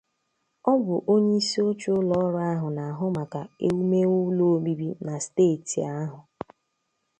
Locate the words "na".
5.05-5.13